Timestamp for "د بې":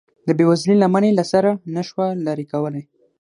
0.27-0.45